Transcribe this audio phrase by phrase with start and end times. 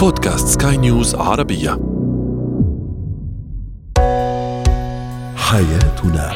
[0.00, 1.70] بودكاست سكاي نيوز عربية.
[5.36, 6.32] حياتنا.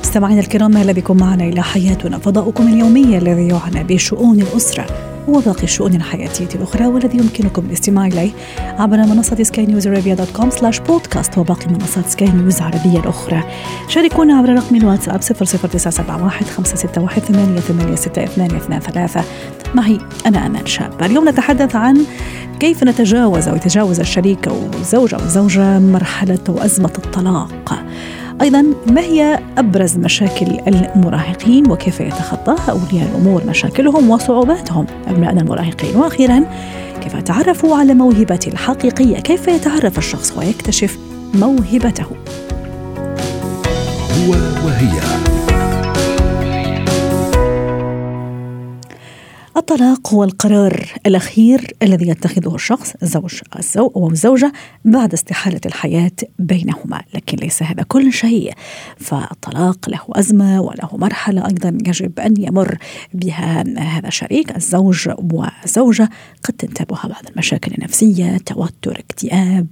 [0.00, 2.18] مستمعينا الكرام أهلا بكم معنا إلى حياتنا.
[2.18, 5.11] فضاؤكم اليومي الذي يعنى بشؤون الأسرة.
[5.28, 8.30] وباقي الشؤون الحياتية الأخرى والذي يمكنكم الاستماع إليه
[8.78, 13.42] عبر منصة سكاي نيوز عربية dot com slash podcast وباقي منصات سكاي نيوز العربية الأخرى.
[13.88, 19.24] شاركونا عبر رقم الواتساب 00971 561 886223
[19.74, 21.02] معي أنا أمان شاب.
[21.02, 22.04] اليوم نتحدث عن
[22.60, 27.84] كيف نتجاوز أو يتجاوز الشريك أو الزوج أو الزوجة مرحلة وأزمة الطلاق.
[28.42, 35.96] أيضا ما هي أبرز مشاكل المراهقين وكيف يتخطاها أولياء الأمور مشاكلهم وصعوباتهم؟ أبنائنا المراهقين.
[35.96, 36.44] وأخيرا
[37.00, 40.98] كيف تعرفوا على موهبتي الحقيقية؟ كيف يتعرف الشخص ويكتشف
[41.34, 42.06] موهبته؟
[44.26, 44.30] هو
[44.64, 45.21] وهي.
[49.56, 53.40] الطلاق هو القرار الأخير الذي يتخذه الشخص الزوج
[53.76, 54.52] أو الزوجة
[54.84, 58.52] بعد استحالة الحياة بينهما لكن ليس هذا كل شيء.
[58.96, 62.78] فالطلاق له أزمة وله مرحلة أيضا يجب أن يمر
[63.14, 66.10] بها هذا الشريك الزوج والزوجة
[66.44, 69.66] قد تنتابها بعض المشاكل النفسية توتر اكتئاب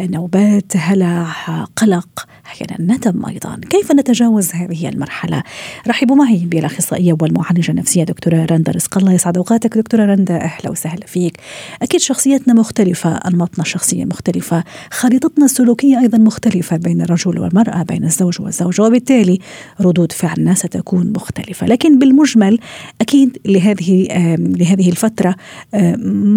[0.00, 1.32] نوبات هلع
[1.76, 2.26] قلق.
[2.50, 3.60] أحيانا ندم أيضا.
[3.70, 5.42] كيف نتجاوز هذه المرحلة؟
[5.88, 8.98] رحبوا معي بالأخصائية والمعالجة النفسية دكتورة رندا رزق.
[8.98, 10.36] الله يسعد أوقاتك دكتورة رندا.
[10.36, 11.36] أهلا وسهلا فيك.
[11.82, 18.40] أكيد شخصيتنا مختلفة أنماطنا الشخصية مختلفة خريطتنا السلوكية أيضا مختلفة بين الرجل والمرأة بين الزوج
[18.40, 19.38] والزوجة وبالتالي
[19.80, 21.66] ردود فعلنا ستكون مختلفة.
[21.66, 22.58] لكن بالمجمل
[23.00, 25.34] أكيد لهذه لهذه الفترة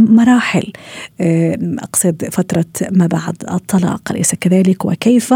[0.10, 0.74] مراحل.
[1.80, 5.34] أقصد فترة ما بعد الطلاق أليس كذلك؟ وكيف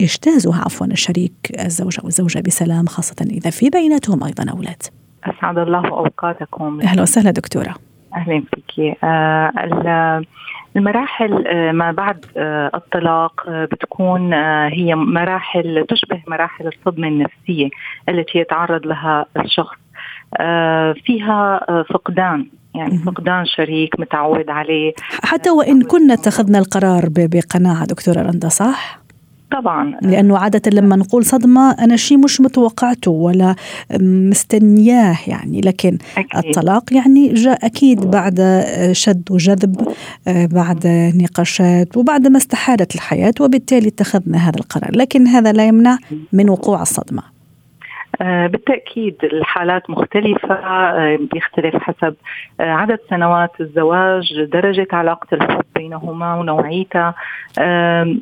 [0.00, 4.82] يجتازها عفوا الشريك الزوج أو الزوجة بسلام خاصة إذا في بيناتهم أيضا أولاد.
[5.24, 6.80] أسعد الله أوقاتكم.
[6.80, 7.74] أهلا وسهلا دكتورة.
[8.16, 8.96] أهلا فيك.
[9.04, 10.22] آه
[10.76, 14.32] المراحل آه ما بعد آه الطلاق آه بتكون
[14.72, 17.68] هي مراحل تشبه مراحل الصدمة النفسية
[18.08, 19.76] التي يتعرض لها الشخص.
[21.04, 21.60] فيها
[21.94, 22.46] فقدان.
[22.74, 24.92] يعني فقدان شريك متعود عليه.
[25.22, 29.05] حتى وإن كنا اتخذنا القرار بقناعة دكتورة رندا صح؟
[29.50, 29.98] طبعا.
[30.02, 33.54] لأنه عادة لما نقول صدمة أنا شيء مش متوقعته ولا
[34.00, 36.44] مستنياه يعني لكن أكيد.
[36.46, 39.88] الطلاق يعني جاء أكيد بعد شد وجذب
[40.26, 44.96] بعد نقاشات وبعد ما استحالت الحياة وبالتالي اتخذنا هذا القرار.
[44.96, 45.98] لكن هذا لا يمنع
[46.32, 47.35] من وقوع الصدمة.
[48.20, 52.14] بالتأكيد الحالات مختلفة بيختلف حسب
[52.60, 57.14] عدد سنوات الزواج درجة علاقة الحب بينهما ونوعيتها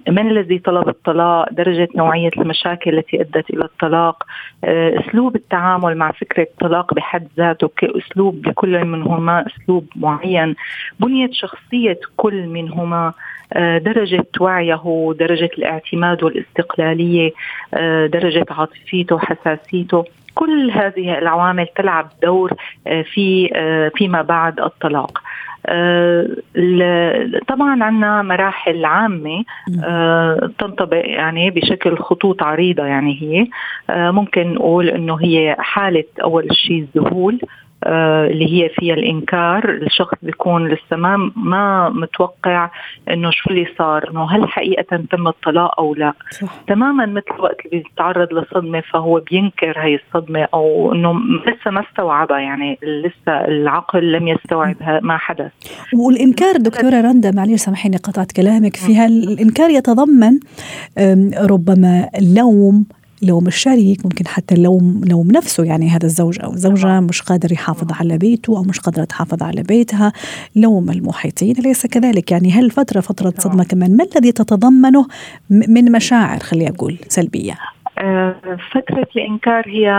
[0.09, 4.23] من الذي طلب الطلاق درجة نوعية المشاكل التي أدت إلى الطلاق
[4.65, 10.55] أسلوب التعامل مع فكرة الطلاق بحد ذاته كأسلوب لكل منهما أسلوب معين
[11.01, 13.13] بنية شخصية كل منهما
[13.57, 17.33] درجة وعيه درجة الاعتماد والاستقلالية
[18.07, 22.53] درجة عاطفيته وحساسيته كل هذه العوامل تلعب دور
[22.85, 23.49] في
[23.97, 25.19] فيما بعد الطلاق.
[27.49, 29.45] طبعا عندنا مراحل عامة
[30.59, 33.47] تنطبق يعني بشكل خطوط عريضة يعني هي.
[34.11, 37.41] ممكن نقول إنه هي حالة أول شيء الذهول.
[37.87, 42.71] اللي هي فيها الإنكار الشخص بيكون لسه ما ما متوقع
[43.11, 46.55] إنه شو اللي صار إنه هل حقيقة تم الطلاق أو لا صح.
[46.69, 51.15] تماما مثل وقت اللي بيتعرض لصدمة فهو بينكر هي الصدمة أو إنه
[51.47, 55.53] لسه ما استوعبها يعني لسه العقل لم يستوعب ما حدث
[55.95, 60.41] والإنكار دكتورة رندا معلش سامحيني قطعت كلامك فيها الانكار يتضمن
[61.51, 62.87] ربما لوم
[63.23, 67.93] لوم الشريك ممكن حتى اللوم لوم نفسه يعني هذا الزوج أو الزوجه مش قادر يحافظ
[67.93, 70.13] على بيته أو مش قادرة تحافظ على بيتها
[70.57, 75.07] لوم المحيطين أليس كذلك؟ يعني هل فترة فترة صدمة كمان ما الذي تتضمنه
[75.51, 77.59] من مشاعر خليني أقول سلبية؟
[78.73, 79.91] فترة الإنكار هي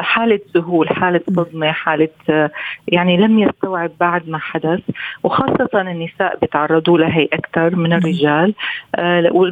[0.00, 2.08] حالة ذهول حالة صدمة حالة
[2.88, 4.80] يعني لم يستوعب بعد ما حدث
[5.22, 8.54] وخاصة النساء بيتعرضوا لهي أكثر من الرجال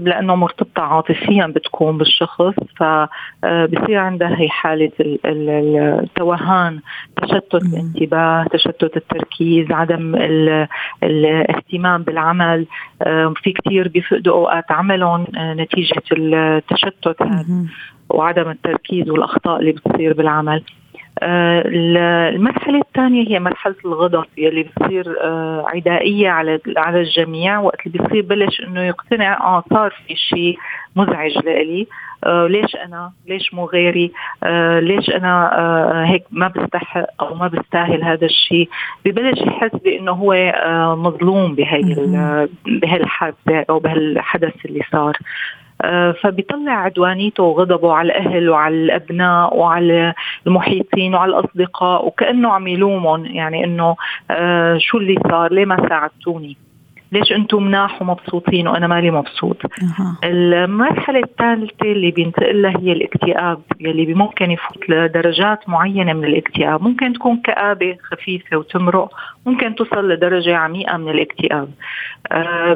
[0.01, 4.91] لأنه مرتبطة عاطفيا بتكون بالشخص فبصير عندها هي حالة
[5.25, 6.81] التوهان
[7.23, 10.15] تشتت الانتباه تشتت التركيز عدم
[11.03, 12.67] الاهتمام بالعمل
[13.43, 17.47] في كثير بيفقدوا أوقات عملهم نتيجة التشتت هذا.
[18.11, 20.63] وعدم التركيز والأخطاء اللي بتصير بالعمل.
[21.23, 25.17] المرحلة الثانية هي مرحلة الغضب يلي بتصير
[25.67, 27.59] عدائية على على الجميع.
[27.61, 30.59] وقت اللي بيصير بلش إنه يقتنع آه صار في شيء
[30.97, 31.87] مزعج لإلي.
[32.25, 34.13] آه ليش أنا؟ ليش مو غيري؟
[34.45, 38.69] آه ليش أنا آه هيك ما بستحق أو ما بستاهل هذا الشيء
[39.05, 41.83] ببلش يحس بإنه هو آه مظلوم بهي
[42.67, 45.17] بهالحادثة أو بهالحدث اللي صار.
[45.17, 45.19] آه،
[46.23, 50.15] فبيطلع عدوانيته وغضبه على الأهل وعلى الأبناء وعلى
[50.47, 53.97] المحيطين وعلى الأصدقاء وكأنه عم يلومهم يعني إنه
[54.31, 56.57] آه، شو اللي صار؟ ليه ما ساعدتوني؟
[57.13, 60.17] ليش أنتم مناح ومبسوطين وأنا مالي مبسوط؟ أه.
[60.25, 66.83] المرحلة الثالثة اللي بينتقل لها هي الاكتئاب يلي ممكن يفوت لدرجات معينة من الاكتئاب.
[66.83, 69.11] ممكن تكون كآبة خفيفة وتمرق
[69.47, 71.69] ممكن توصل لدرجة عميقة من الاكتئاب.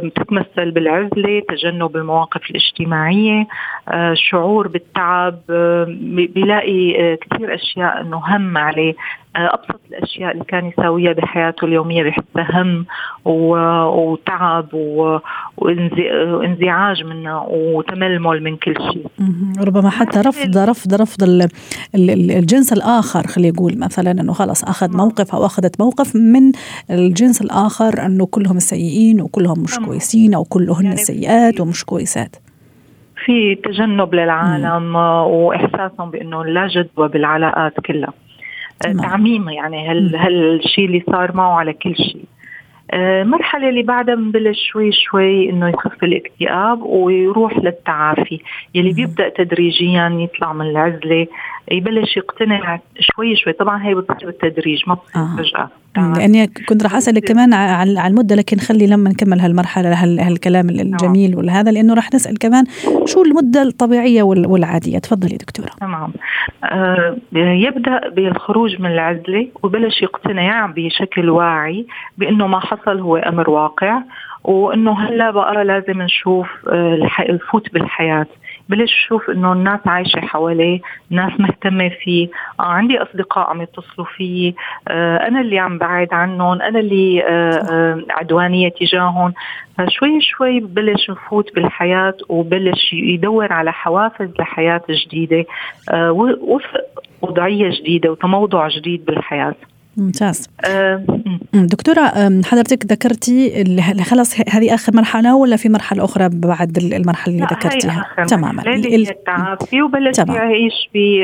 [0.04, 3.46] بتتمثل بالعزلة تجنب المواقف الاجتماعية
[3.88, 5.38] أه، شعور بالتعب.
[5.50, 5.86] أه،
[6.34, 8.94] بيلاقي أه، كثير أشياء إنه هم عليه.
[9.36, 12.86] أبسط الأشياء اللي كان يساويها بحياته اليومية بحسها هم
[14.22, 14.74] وتعب
[15.56, 19.06] وانزعاج منها وتململ من كل شيء.
[19.66, 21.48] ربما حتى رفض رفض رفض
[21.94, 26.52] الجنس الآخر خلينا نقول مثلا إنه خلص أخذ موقف أو أخذت موقف من
[26.90, 32.36] الجنس الآخر إنه كلهم سيئين وكلهم مش كويسين أو كلهن يعني سيئات ومش كويسات.
[33.24, 38.12] في تجنب للعالم وإحساسهم بإنه لا جدوى بالعلاقات كلها.
[38.80, 42.24] تعميم يعني هال هالشيء اللي صار معه على كل شيء.
[42.92, 48.40] المرحله آه، اللي بعدها بنبلش شوي شوي إنه يخف الاكتئاب ويروح للتعافي.
[48.74, 51.26] يلي بيبدأ تدريجيا يطلع من العزلة
[51.70, 53.52] يبلش يقتنع شوي شوي.
[53.52, 55.36] طبعا هي بتصير بالتدريج ما بتصير آه.
[55.36, 61.30] فجاه لأني كنت راح أسألك كمان على المدة لكن خلي لما نكمل هالمرحلة هالكلام الجميل
[61.30, 61.46] نعم.
[61.46, 62.64] وهذا لأنه راح نسأل كمان
[63.04, 64.98] شو المدة الطبيعية والعادية.
[64.98, 65.70] تفضلي دكتورة.
[65.80, 66.12] تمام.
[66.64, 71.86] آه يبدأ بالخروج من العزلة وبلش يقتنع بشكل واعي
[72.18, 74.02] بأنه ما حصل هو أمر واقع
[74.44, 78.26] وأنه هلأ بقى لازم نشوف آه الفوت بالحياة.
[78.68, 80.80] بلش شوف إنه الناس عايشة حواليه
[81.10, 82.28] ناس مهتمة فيه.
[82.60, 84.54] آه عندي أصدقاء عم يتصلوا فيي.
[84.88, 89.32] آه أنا اللي عم بعد عنهم أنا اللي آه آه عدوانية تجاههم.
[89.78, 95.44] فشوي شوي ببلش نفوت بالحياة وبلش يدور على حوافز لحياة جديدة.
[95.90, 96.12] آه
[96.42, 96.80] وفق
[97.22, 99.54] وضعية جديدة وتموضع جديد بالحياة.
[99.96, 100.50] ممتاز.
[100.64, 101.04] أه
[101.54, 102.12] دكتورة
[102.44, 103.64] حضرتك ذكرتي
[104.04, 108.62] خلص هذه آخر مرحلة ولا في مرحلة أخرى بعد المرحلة اللي ذكرتيها؟ تماما.
[108.66, 110.72] التعافي وبلش يعيش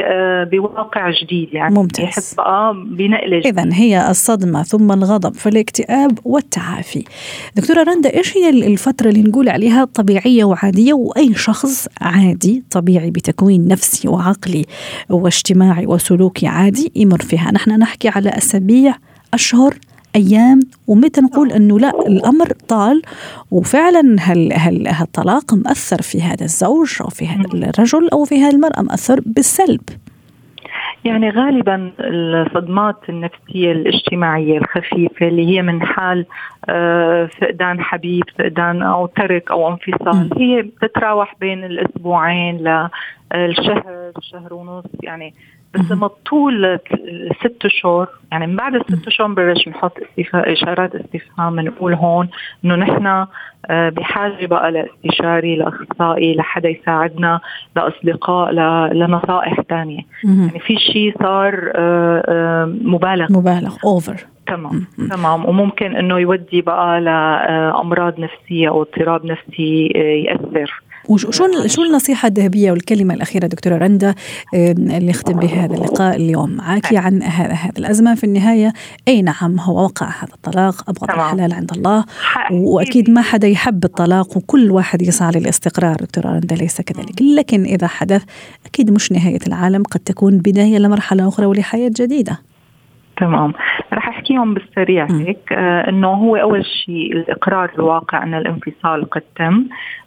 [0.05, 2.05] آه، بواقع جديد يعني ممتاز.
[2.05, 7.05] يحس بقى بنقلة إذا هي الصدمة ثم الغضب فالاكتئاب والتعافي.
[7.57, 13.69] دكتورة رندا إيش هي الفترة اللي نقول عليها طبيعية وعادية؟ وأي شخص عادي طبيعي بتكوين
[13.69, 14.65] نفسي وعقلي
[15.11, 18.95] واجتماعي وسلوكي عادي يمر فيها؟ نحن نحكي على أساس أسابيع
[19.35, 19.75] أشهر
[20.17, 23.03] أيام ومتى نقول إنه لا الأمر طال
[23.51, 28.55] وفعلا هل هل الطلاق مأثر في هذا الزوج أو في هذا الرجل أو في هذه
[28.55, 29.81] المرأة مأثر بالسلب.
[31.05, 36.27] يعني غالبا الصدمات النفسية الاجتماعية الخفيفة اللي هي من حال
[36.69, 44.85] آه، فقدان حبيب فقدان أو ترك أو انفصال هي بتتراوح بين الأسبوعين للشهر شهر ونص.
[45.03, 45.35] يعني
[45.75, 46.79] بس لما طول
[47.41, 49.93] ست شهور يعني من بعد الست شهور بنبلش نحط
[50.35, 52.29] إشارات استفهام نقول هون
[52.65, 53.27] إنه نحن
[53.71, 57.41] آه، بحاجة بقى لاستشاري لأخصائي لحدا يساعدنا
[57.77, 58.53] لأصدقاء
[58.93, 63.33] لنصائح ثانية يعني في شيء صار آه، آه، مبالغ.
[63.33, 65.45] مبالغ اوفر تمام تمام.
[65.45, 69.87] وممكن إنه يودي بقى لأمراض نفسية أو اضطراب نفسي
[70.27, 70.83] يأثر.
[71.09, 71.31] وشو
[71.67, 74.15] شو النصيحة الذهبية والكلمة الأخيرة دكتورة رندا
[74.55, 78.15] اللي نختم بها هذا اللقاء اليوم؟ معك عن هذا هذا الأزمة.
[78.15, 78.73] في النهاية
[79.09, 82.05] أي نعم هو وقع هذا الطلاق؟ أبغض الحلال عند الله.
[82.51, 87.23] وأكيد ما حدا يحب الطلاق وكل واحد يسعى للاستقرار دكتورة رندا ليس كذلك.
[87.23, 88.23] لكن إذا حدث
[88.67, 92.39] أكيد مش نهاية العالم قد تكون بداية لمرحلة أخرى ولحياة جديدة.
[93.21, 93.53] تمام.
[93.93, 95.53] رح احكيهم بالسريع هيك.
[95.53, 99.65] آه إنه هو أول شيء الإقرار الواقع أن الانفصال قد تم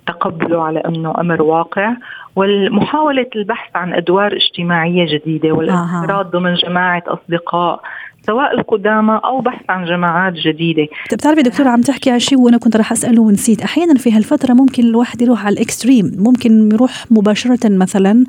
[0.08, 1.94] تقبله على إنه أمر واقع
[2.36, 7.82] والمحاولة البحث عن أدوار اجتماعية جديدة والانخراط ضمن جماعة أصدقاء
[8.26, 10.88] سواء القدامى أو بحث عن جماعات جديدة.
[11.14, 13.62] بتعرفي دكتورة عم تحكي على شيء وأنا كنت راح أسأله ونسيت.
[13.62, 16.12] أحيانا في هالفترة ممكن الواحد يروح على الإكستريم.
[16.18, 18.24] ممكن يروح مباشرة مثلا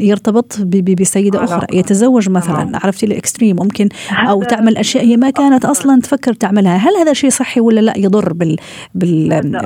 [0.00, 0.60] يرتبط
[1.00, 2.78] بسيدة أخرى يتزوج مثلا.
[2.84, 3.88] عرفتي الإكستريم؟ ممكن
[4.28, 6.76] أو تعمل أشياء هي ما كانت أصلا تفكر تعملها.
[6.76, 8.56] هل هذا شيء صحي ولا لا يضر بال,
[8.94, 9.60] بال...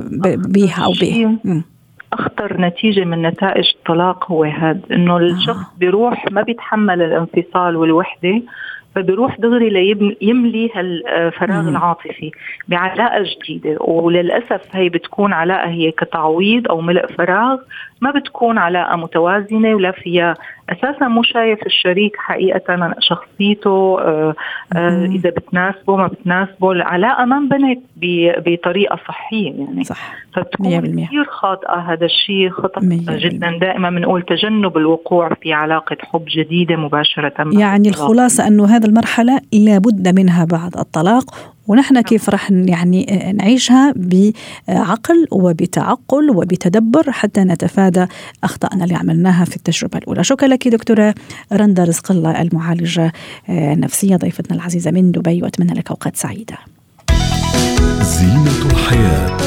[0.49, 1.38] بيها أو به
[2.12, 8.42] أخطر نتيجة من نتائج الطلاق هو هذا إنه الشخص بيروح ما بيتحمل الانفصال والوحدة
[8.94, 9.68] فبيروح دغري
[10.20, 12.30] ليملي هالفراغ العاطفي
[12.68, 13.76] بعلاقة جديدة.
[13.80, 17.58] وللأسف هي بتكون علاقة هي كتعويض أو ملء فراغ
[18.00, 20.34] ما بتكون علاقة متوازنة ولا فيها
[20.71, 24.35] أساسا مو شايف الشريك حقيقة شخصيته آه،
[24.76, 27.81] آه، إذا بتناسبه ما بتناسبه العلاقه ما انبنت
[28.47, 29.85] بطريقة صحية يعني.
[29.85, 30.14] صح.
[30.35, 33.59] فبتكون كثير خاطئة هذا الشيء خطأ جدا.
[33.59, 37.35] دائما بنقول تجنب الوقوع في علاقة حب جديدة مباشرة.
[37.52, 41.25] يعني الخلاصة أنه هذه المرحلة لابد منها بعد الطلاق
[41.66, 42.02] ونحن نعم.
[42.02, 48.07] كيف راح يعني آه، نعيشها بعقل وبتعقل وبتدبر حتى نتفادى
[48.45, 50.25] أخطائنا اللي عملناها في التجربة الأولى.
[50.25, 51.14] شكرا لك دكتورة
[51.52, 53.12] رندا رزق الله المعالجة
[53.49, 56.59] النفسية آه، ضيفتنا العزيزة من دبي وأتمنى لك أوقات سعيدة.
[58.02, 59.41] زينة الحياة.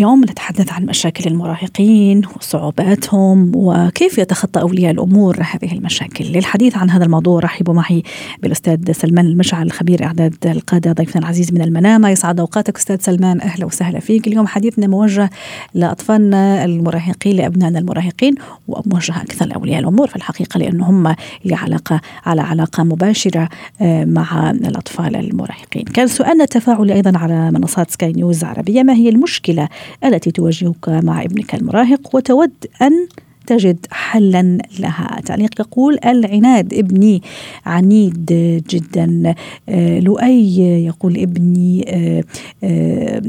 [0.00, 6.24] اليوم نتحدث عن مشاكل المراهقين وصعوباتهم وكيف يتخطى أولياء الأمور هذه المشاكل.
[6.24, 8.02] للحديث عن هذا الموضوع رحبوا معي
[8.42, 13.66] بالأستاذ سلمان المشعل خبير إعداد القادة ضيفنا العزيز من المنامة يسعد أوقاتك أستاذ سلمان أهلا
[13.66, 14.26] وسهلا فيك.
[14.26, 15.30] اليوم حديثنا موجه
[15.74, 18.34] لاطفالنا المراهقين لابنائنا المراهقين
[18.68, 21.14] وموجه أكثر لأولياء الأمور في الحقيقة لأنه هم
[21.52, 23.48] علاقه على علاقة مباشرة
[23.80, 25.84] آه، مع الأطفال المراهقين.
[25.84, 29.68] كان سؤالنا التفاعلي أيضا على منصات سكاي نيوز عربية ما هي المشكلة
[30.04, 33.08] التي تواجهك مع ابنك المراهق وتود أن
[33.50, 35.20] تجد حلا لها.
[35.24, 37.22] تعليق يقول العناد ابني
[37.66, 38.26] عنيد
[38.70, 39.34] جدا.
[39.68, 42.24] آه، لؤي يقول ابني آه،
[42.64, 43.22] آه،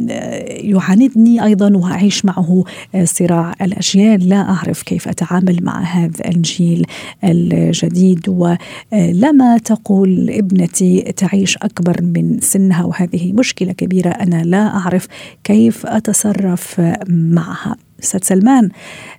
[0.47, 2.63] يعاندني أيضا وأعيش معه
[3.03, 4.29] صراع الأجيال.
[4.29, 6.85] لا أعرف كيف أتعامل مع هذا الجيل
[7.23, 8.29] الجديد.
[8.29, 15.07] ولما تقول ابنتي تعيش أكبر من سنها وهذه مشكلة كبيرة أنا لا أعرف
[15.43, 17.75] كيف أتصرف معها.
[18.03, 18.69] أستاذ سلمان.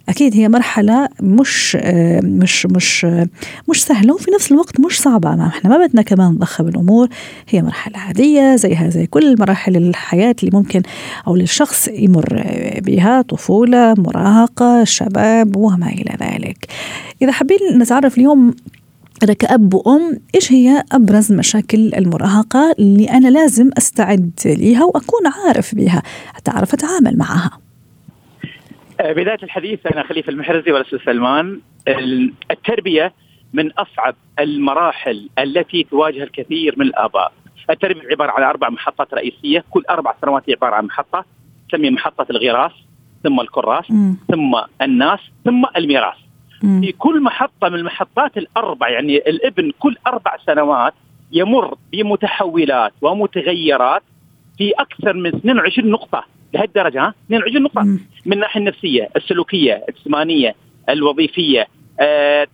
[0.09, 1.77] أكيد هي مرحلة مش
[2.23, 3.07] مش مش
[3.71, 5.35] مش سهلة وفي نفس الوقت مش صعبة.
[5.37, 7.09] ما إحنا ما بدنا كمان نضخم الأمور
[7.49, 10.83] هي مرحلة عادية زيها زي كل مراحل الحياة اللي ممكن
[11.27, 12.43] أو للشخص يمر
[12.79, 16.67] بها طفولة مراهقة شباب وما إلى ذلك.
[17.23, 18.55] إذا حابين نتعرف اليوم
[19.23, 25.75] أنا كأب وأم إيش هي أبرز مشاكل المراهقة اللي أنا لازم أستعد ليها وأكون عارف
[25.75, 26.03] بها
[26.35, 27.51] حتى أعرف أتعامل معها؟
[29.01, 31.61] بداية الحديث أنا خليفة المحرزي والأستاذ سلمان.
[32.51, 33.13] التربية
[33.53, 37.33] من أصعب المراحل التي تواجه الكثير من الآباء.
[37.71, 39.65] التربية عبارة عن أربع محطات رئيسية.
[39.71, 41.25] كل أربع سنوات عبارة عن محطة
[41.69, 42.73] تسمي محطة الغراس
[43.23, 44.15] ثم الكراس م.
[44.29, 46.17] ثم الناس ثم الميراث.
[46.81, 50.95] في كل محطة من المحطات الأربع يعني الابن كل أربع سنوات
[51.33, 54.03] يمر بمتحولات ومتغيرات
[54.59, 56.25] في أكثر من 22 نقطة.
[56.55, 57.83] لهالدرجه ها؟ 22 نقطه
[58.27, 60.55] من الناحية النفسية السلوكية الجسمانية
[60.89, 61.67] الوظيفية
[62.01, 62.47] آه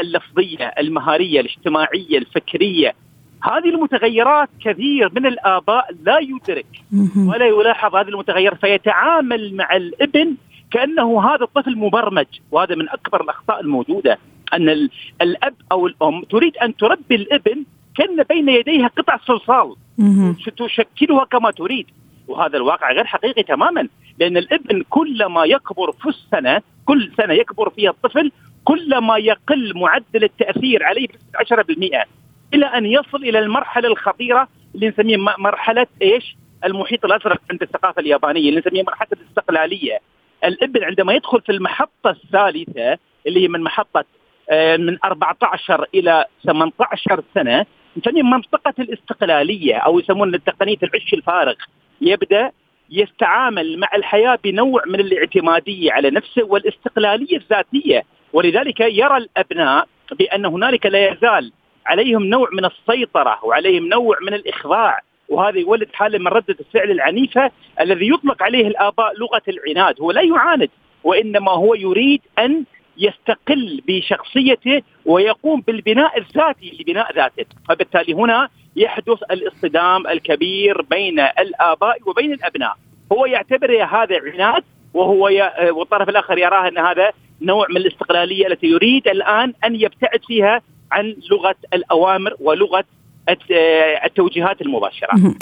[0.00, 2.94] اللفظية المهارية الاجتماعية الفكرية.
[3.42, 6.66] هذه المتغيرات كثير من الآباء لا يدرك
[7.28, 10.34] ولا يلاحظ هذه المتغيرات فيتعامل مع الابن
[10.70, 12.26] كأنه هذا الطفل مبرمج.
[12.50, 14.18] وهذا من أكبر الأخطاء الموجودة
[14.52, 14.88] أن
[15.22, 17.64] الأب أو الأم تريد أن تربي الابن
[17.96, 19.74] كأن بين يديها قطع صلصال.
[20.56, 21.86] تشكلها كما تريد.
[22.28, 27.90] وهذا الواقع غير حقيقي تماما لأن الابن كلما يكبر في السنة كل سنة يكبر فيها
[27.90, 28.32] الطفل
[28.64, 32.06] كلما يقل معدل التأثير عليه ب 10%
[32.54, 38.48] إلى أن يصل إلى المرحلة الخطيرة اللي نسميها مرحلة إيش؟ المحيط الأزرق عند الثقافة اليابانية
[38.48, 39.98] اللي نسميها مرحلة الاستقلالية.
[40.44, 44.04] الابن عندما يدخل في المحطة الثالثة اللي هي من محطة
[44.50, 47.66] آه، من 14 إلى 18 سنة
[47.96, 51.54] نسميها منطقة الاستقلالية أو يسمون تقنية العش الفارغ.
[52.00, 52.50] يبدأ
[52.90, 58.04] يتعامل مع الحياة بنوع من الاعتمادية على نفسه والاستقلالية الذاتية.
[58.32, 59.86] ولذلك يرى الأبناء
[60.18, 61.52] بأن هنالك لا يزال
[61.86, 64.98] عليهم نوع من السيطرة وعليهم نوع من الإخضاع.
[65.28, 67.50] وهذا يولد حالة من ردة الفعل العنيفة
[67.80, 70.00] الذي يطلق عليه الآباء لغة العناد.
[70.00, 70.70] هو لا يعاند
[71.04, 72.64] وإنما هو يريد أن
[72.98, 77.44] يستقل بشخصيته ويقوم بالبناء الذاتي لبناء ذاته.
[77.68, 82.74] فبالتالي هنا يحدث الاصطدام الكبير بين الآباء وبين الأبناء.
[83.12, 84.64] هو يعتبر هذا عناد
[84.94, 85.50] وهو ي...
[85.70, 87.12] والطرف الآخر يراه أن هذا
[87.42, 90.62] نوع من الاستقلالية التي يريد الآن أن يبتعد فيها
[90.92, 92.84] عن لغة الأوامر ولغة
[94.04, 95.34] التوجيهات المباشرة.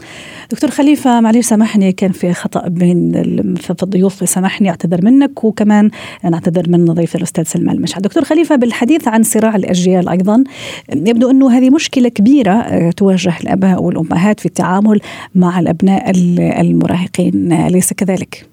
[0.51, 3.13] دكتور خليفة معلش سامحني كان في خطأ بين
[3.55, 5.91] في الضيوف سامحني أعتذر منك وكمان
[6.25, 8.03] نعتذر من ضيف الأستاذ سلمان المشعل.
[8.03, 10.45] دكتور خليفة بالحديث عن صراع الأجيال أيضا
[10.95, 15.01] يبدو أنه هذه مشكلة كبيرة آه، تواجه الآباء والأمهات في التعامل
[15.35, 16.11] مع الأبناء
[16.61, 18.47] المراهقين أليس كذلك؟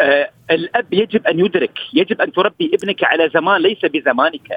[0.00, 4.48] آه الأب يجب أن يدرك يجب أن تربي ابنك على زمان ليس بزمانك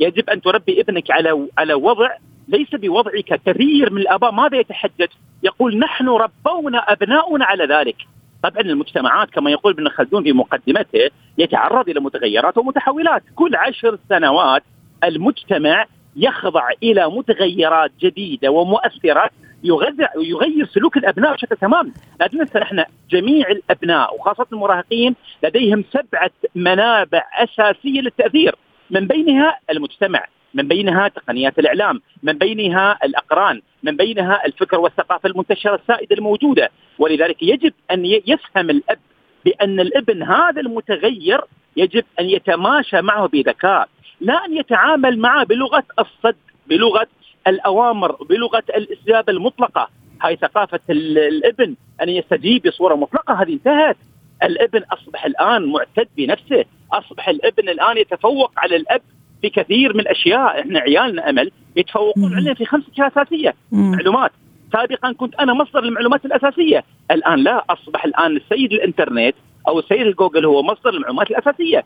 [0.00, 2.10] يجب أن تربي ابنك على على وضع
[2.48, 4.32] ليس بوضعك كثير من الأباء.
[4.32, 5.08] ماذا يتحجج
[5.42, 7.96] يقول نحن ربونا أبناؤنا على ذلك.
[8.42, 13.22] طبعا المجتمعات كما يقول ابن خلدون في مقدمته يتعرض إلى متغيرات ومتحولات.
[13.34, 14.62] كل عشر سنوات
[15.04, 15.86] المجتمع
[16.16, 19.30] يخضع إلى متغيرات جديدة ومؤثرات
[19.64, 26.30] يغير يغير سلوك الأبناء بشكل تمام، لا تنسى إحنا جميع الأبناء وخاصة المراهقين لديهم سبعة
[26.54, 28.54] منابع أساسية للتأثير،
[28.90, 30.24] من بينها المجتمع،
[30.54, 37.42] من بينها تقنيات الإعلام، من بينها الأقران، من بينها الفكر والثقافة المنتشرة السائدة الموجودة، ولذلك
[37.42, 38.98] يجب أن يفهم الأب
[39.44, 41.40] بأن الابن هذا المتغير
[41.76, 43.88] يجب أن يتماشى معه بذكاء،
[44.20, 47.06] لا أن يتعامل معه بلغة الصد، بلغة
[47.46, 49.88] الأوامر بلغة الاستجابه المطلقة.
[50.22, 53.96] هاي ثقافة الابن أن يستجيب بصورة مطلقة هذه انتهت.
[54.42, 59.02] الابن أصبح الآن معتد بنفسه أصبح الابن الآن يتفوق على الأب
[59.44, 60.60] في كثير من الأشياء.
[60.60, 63.54] إحنا عيالنا أمل يتفوقون علينا في خمس اشياء أساسية.
[63.72, 64.30] معلومات.
[64.72, 66.84] سابقا كنت أنا مصدر المعلومات الأساسية.
[67.10, 67.64] الآن لا.
[67.70, 69.34] أصبح الآن السيد الإنترنت
[69.68, 71.84] أو السيد الجوجل هو مصدر المعلومات الأساسية.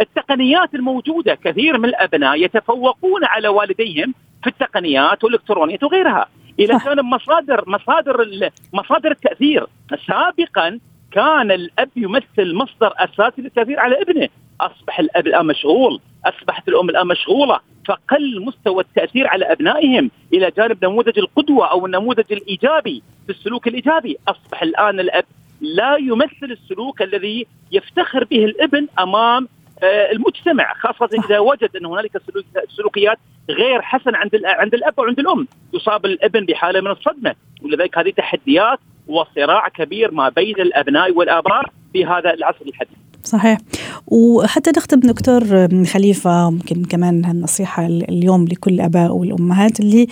[0.00, 6.26] التقنيات الموجودة كثير من الأبناء يتفوقون على والديهم في التقنيات والالكترونيات وغيرها.
[6.60, 9.66] إلى جانب مصادر مصادر مصادر التأثير.
[10.06, 10.80] سابقا
[11.12, 14.28] كان الأب يمثل مصدر أساسي للتأثير على ابنه.
[14.60, 20.84] أصبح الأب الآن مشغول أصبحت الأم الآن مشغولة فقل مستوى التأثير على أبنائهم إلى جانب
[20.84, 24.16] نموذج القدوة أو النموذج الإيجابي في السلوك الإيجابي.
[24.28, 25.24] أصبح الآن الأب
[25.60, 29.48] لا يمثل السلوك الذي يفتخر به الابن أمام
[29.82, 32.22] آه، المجتمع خاصة إذا وجد أن هنالك
[32.76, 33.18] سلوكيات
[33.50, 35.48] غير حسنة عند عند الأب وعند الأم.
[35.72, 37.34] يصاب الابن بحالة من الصدمة.
[37.62, 43.03] ولذلك هذه تحديات وصراع كبير ما بين الأبناء والآباء في هذا العصر الحديث.
[43.24, 43.58] صحيح.
[44.06, 50.06] وحتى نختم دكتور خليفة ممكن كمان هالنصيحة اليوم لكل الآباء والأمهات اللي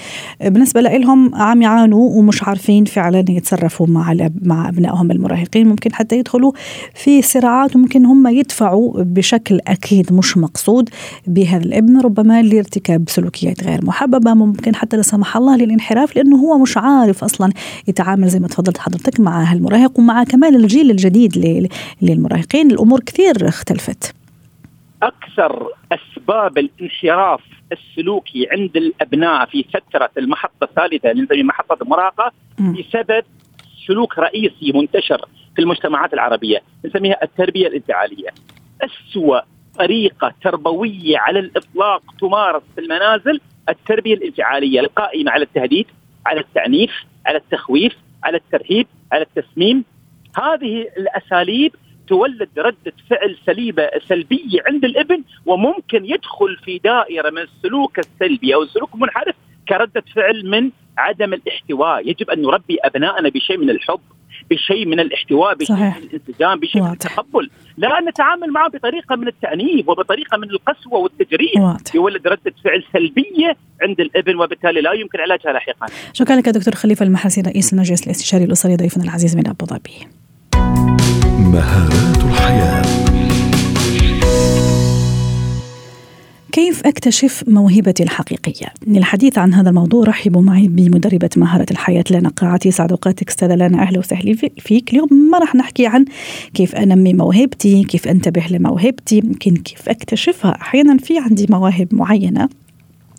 [0.44, 5.68] بالنسبة لهم عم يعانوا ومش عارفين فعلا يتصرفوا مع مع أبنائهم المراهقين.
[5.68, 6.52] ممكن حتى يدخلوا
[6.94, 10.88] في صراعات وممكن هم يدفعوا بشكل أكيد مش مقصود
[11.26, 16.58] بهذا الابن ربما لارتكاب سلوكيات غير محببة ممكن حتى لا سمح الله للانحراف لأنه هو
[16.58, 17.52] مش عارف أصلا
[17.88, 21.68] يتعامل زي ما تفضلت حضرتك مع هالمراهق ومع كمان الجيل الجديد
[22.02, 22.70] للمراهقين.
[22.70, 24.14] الأمور كثير اختلفت
[25.02, 27.40] أكثر أسباب الانحراف
[27.72, 33.24] السلوكي عند الأبناء في فترة المحطة الثالثة اللي نسميها محطة المراهقة بسبب
[33.86, 38.28] سلوك رئيسي منتشر في المجتمعات العربية نسميها التربية الإنفعالية.
[38.82, 39.40] اسوء
[39.78, 45.86] طريقة تربوية على الإطلاق تمارس في المنازل التربية الإنفعالية القائمة على التهديد،
[46.26, 46.90] على التعنيف،
[47.26, 49.84] على التخويف، على الترهيب، على التسميم.
[50.36, 51.74] هذه الأساليب
[52.12, 58.62] تولد ردة فعل سليبة سلبية عند الابن وممكن يدخل في دائرة من السلوك السلبي أو
[58.62, 59.34] السلوك المنحرف
[59.68, 62.08] كردة فعل من عدم الاحتواء.
[62.08, 64.00] يجب أن نربي أبنائنا بشيء من الحب
[64.50, 65.96] بشيء من الاحتواء بشيء صحيح.
[65.96, 66.90] من الانسجام بشيء واضح.
[66.90, 67.50] من التقبل.
[67.76, 71.76] لا نتعامل معه بطريقة من التعنيف وبطريقة من القسوة والتجريح.
[71.94, 75.86] يولد ردة فعل سلبية عند الابن وبالتالي لا يمكن علاجها لاحقا.
[76.12, 80.21] شكرا لك دكتور خليفة المحاسي رئيس المجلس الاستشاري الأسري ضيفنا العزيز من أبو ظبي.
[81.52, 82.82] مهارات الحياة.
[86.52, 92.70] كيف أكتشف موهبتي الحقيقية؟ للحديث عن هذا الموضوع رحبوا معي بمدربة مهارة الحياة لنا قاعتي
[92.70, 96.04] سعد اوقاتك استاذه لنا أهلا وسهلا فيك، اليوم ما راح نحكي عن
[96.54, 102.48] كيف انمي موهبتي، كيف أنتبه لموهبتي، يمكن كيف أكتشفها، أحيانا في عندي مواهب معينة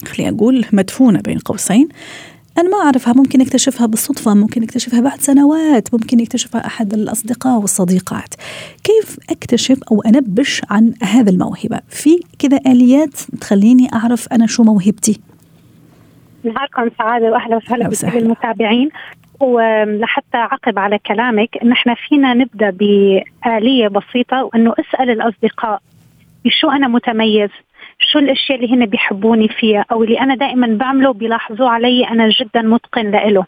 [0.06, 1.88] خليني أقول مدفونة بين قوسين.
[2.58, 8.34] أنا ما أعرفها ممكن أكتشفها بالصدفة ممكن أكتشفها بعد سنوات ممكن يكتشفها أحد الأصدقاء والصديقات.
[8.84, 15.20] كيف أكتشف أو أنبش عن هذا الموهبة؟ في كذا آليات تخليني أعرف أنا شو موهبتي.
[16.44, 18.90] نهاركم سعادة وأهلا وسهلا بكل المتابعين.
[19.40, 25.82] ولحتى عقب على كلامك نحن فينا نبدأ بآلية بسيطة وأنه أسأل الأصدقاء
[26.48, 27.50] شو أنا متميز.
[28.12, 32.62] شو الأشياء اللي هن بيحبوني فيها أو اللي أنا دائما بعمله بيلاحظوه علي أنا جدا
[32.62, 33.46] متقن لإله.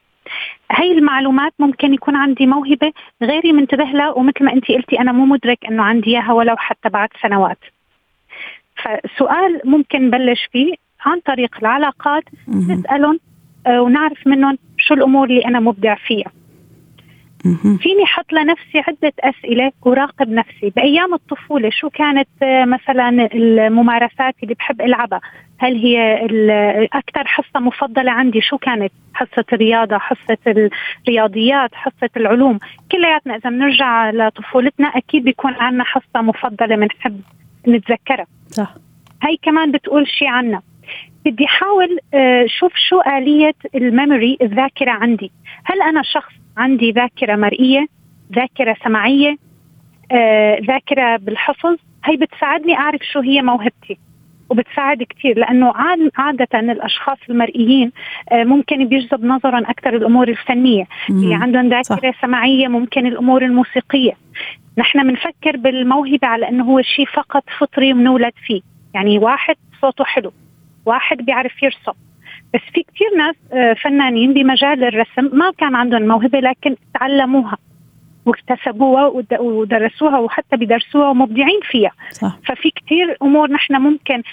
[0.71, 2.91] هاي المعلومات ممكن يكون عندي موهبة
[3.23, 6.89] غيري منتبه لها ومثل ما انت قلتي أنا مو مدرك إنه عندي إياها ولو حتى
[6.89, 7.59] بعد سنوات.
[8.83, 10.73] فسؤال ممكن بلش فيه
[11.05, 12.23] عن طريق العلاقات.
[12.47, 13.19] نسألهم
[13.67, 16.31] آه، ونعرف منهم شو الأمور اللي أنا مبدع فيها.
[17.53, 20.69] فيني أحط لنفسي عدة أسئلة وراقب نفسي.
[20.75, 25.21] بأيام الطفولة شو كانت آه، مثلا الممارسات اللي بحب ألعبها؟
[25.57, 26.25] هل هي
[26.93, 30.37] أكثر حصة مفضلة عندي شو كانت؟ حصة الرياضة حصة
[31.07, 32.59] الرياضيات حصة العلوم.
[32.91, 37.21] كلياتنا إذا بنرجع لطفولتنا أكيد بيكون عندنا حصة مفضلة بنحب
[37.67, 38.27] نتذكرها.
[38.47, 38.75] صح.
[39.23, 40.61] هي كمان بتقول شيء عنا.
[41.25, 45.31] بدي أحاول آه، شوف شو آلية الميموري الذاكرة عندي.
[45.65, 47.87] هل أنا شخص عندي ذاكرة مرئية
[48.35, 49.37] ذاكرة سمعية
[50.11, 51.75] آه، ذاكرة بالحفظ.
[52.05, 53.97] هي بتساعدني أعرف شو هي موهبتي
[54.49, 55.73] وبتساعد كثير لأنه
[56.17, 57.91] عادة الأشخاص المرئيين
[58.31, 60.87] آه، ممكن بيجذب نظرا أكثر الأمور الفنية.
[61.09, 64.13] اللي عندهم ذاكرة سمعية ممكن الأمور الموسيقية.
[64.77, 68.61] نحن بنفكر بالموهبة على إنه هو شيء فقط فطري بنولد فيه.
[68.93, 70.31] يعني واحد صوته حلو
[70.85, 71.93] واحد بيعرف يرسم.
[72.55, 77.57] بس في كثير ناس آه، فنانين بمجال الرسم ما كان عندهم موهبة لكن تعلموها
[78.25, 79.05] واكتسبوها
[79.39, 81.91] ودرسوها وحتى بدرسوها ومبدعين فيها.
[82.11, 82.37] صح.
[82.45, 84.23] ففي كثير أمور نحن ممكن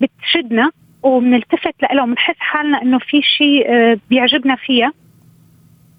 [0.00, 0.70] بتشدنا
[1.02, 4.92] وبنلتفت لها وبنحس حالنا إنه في شيء آه، بيعجبنا فيها.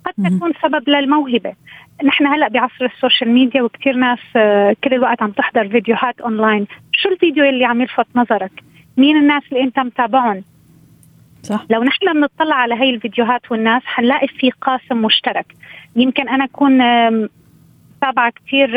[0.06, 1.54] قد تكون سبب للموهبة.
[2.04, 6.68] نحن هلأ بعصر ال social media وكثير ناس آه، كل الوقت عم تحضر فيديوهات أونلاين.
[6.92, 8.52] شو الفيديو اللي عم يلفت نظرك؟
[8.98, 10.44] مين الناس اللي أنت متابعهم؟
[11.48, 11.66] صح.
[11.70, 15.46] لو نحن بنطلع على هاي الفيديوهات والناس حنلاقي في قاسم مشترك.
[15.96, 16.78] يمكن أنا أكون
[17.98, 18.70] متابعة كثير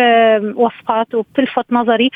[0.56, 2.10] وصفات وبتلفت نظري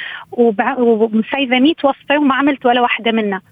[0.78, 3.42] ومسيفة 100 وصفة وما عملت ولا واحدة منها.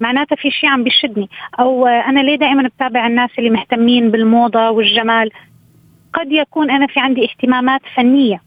[0.00, 1.28] معناتها في شيء عم بيشدني.
[1.60, 5.30] أو أنا ليه دائما بتابع الناس اللي مهتمين بالموضة والجمال؟
[6.12, 8.40] قد يكون أنا في عندي اهتمامات فنية.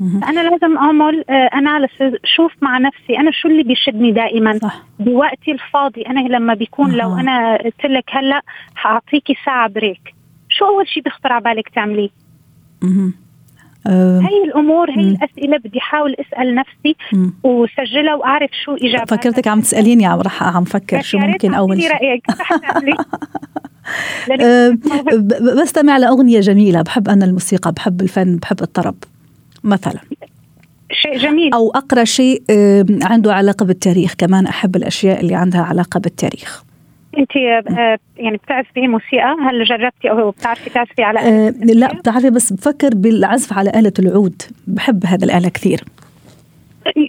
[0.00, 4.58] أنا لازم اعمل اناليسز آه، شوف مع نفسي أنا شو اللي بيشدني دائما.
[4.58, 4.82] صح.
[4.98, 8.42] بوقتي الفاضي أنا لما بيكون لو أنا قلت لك هلأ
[8.74, 10.14] حأعطيكي ساعة بريك.
[10.48, 12.08] شو أول شيء بيخطر على بالك تعمليه؟
[13.86, 15.00] هي الأمور هي.
[15.00, 16.96] الأسئلة بدي أحاول أسأل نفسي.
[17.42, 21.90] وسجلها وأعرف شو اجابتها فكرتك عم تسأليني عم رح عم فكر شو ممكن أول شيء
[21.92, 22.22] رأيك.
[25.62, 28.94] بستمع لأغنية جميلة بحب أنا الموسيقى بحب الفن بحب الطرب.
[29.64, 30.00] مثلا.
[30.92, 31.54] شيء جميل.
[31.54, 32.42] أو أقرأ شيء
[33.02, 34.14] عنده علاقة بالتاريخ.
[34.14, 36.62] كمان أحب الأشياء اللي عندها علاقة بالتاريخ.
[37.18, 42.30] أنت آه، يعني بتعزفي موسيقى؟ هل جربتي أو بتعرفي تعزفي على آلة أه لا بتعرفي
[42.30, 44.42] بس بفكر بالعزف على آلة العود.
[44.66, 45.84] بحب هذا الآلة كثير.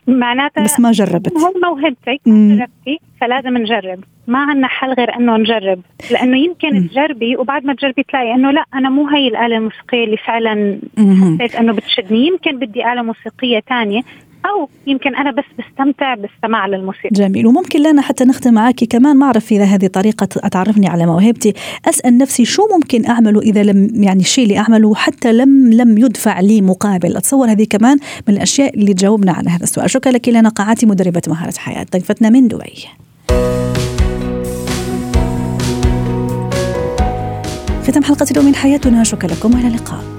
[0.07, 1.33] معناتها بس ما جربت.
[1.37, 4.03] هو موهبتك جربتي فلازم نجرب.
[4.27, 5.81] ما عندنا حل غير إنه نجرب.
[6.11, 6.87] لأنه يمكن مم.
[6.87, 11.55] تجربي وبعد ما تجربي تلاقي إنه لا أنا مو هي الآلة الموسيقية اللي فعلا حسيت
[11.55, 12.27] إنه بتشدني.
[12.27, 14.01] يمكن بدي آلة موسيقية ثانية
[14.45, 17.09] أو يمكن أنا بس بستمتع بالسماع للموسيقى.
[17.11, 17.47] جميل.
[17.47, 19.17] وممكن لنا حتى نختم معك كمان.
[19.17, 21.53] ما أعرف إذا هذه طريقة تعرفني على موهبتي.
[21.89, 26.39] أسأل نفسي شو ممكن اعمله إذا لم يعني الشيء اللي أعمله حتى لم لم يدفع
[26.39, 27.17] لي مقابل.
[27.17, 27.97] أتصور هذه كمان
[28.27, 29.89] من الأشياء اللي تجاوبنا على هذا السؤال.
[29.89, 31.85] شكرا لك لنا قاعاتي مدربة مهارة حياة.
[31.93, 32.85] ضيفتنا من دبي.
[37.87, 39.03] ختام حلقة اليوم من حياتنا.
[39.03, 39.55] شكرا لكم.
[39.55, 40.18] وإلى اللقاء.